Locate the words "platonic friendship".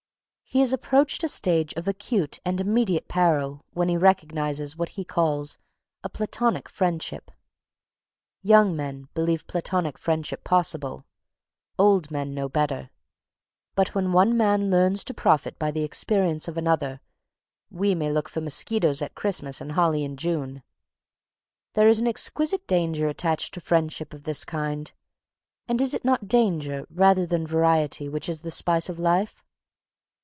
6.09-7.31, 9.47-10.43